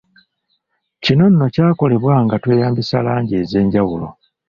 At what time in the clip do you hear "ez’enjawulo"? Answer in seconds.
3.41-4.07